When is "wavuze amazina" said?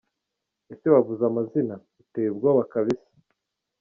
0.93-1.75